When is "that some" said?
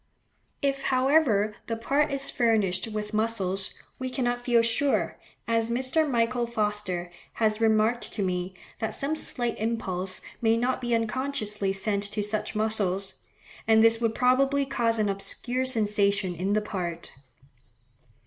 8.79-9.15